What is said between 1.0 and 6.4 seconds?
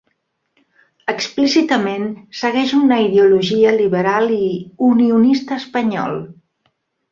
Explícitament segueix una ideologia liberal i unionista espanyol.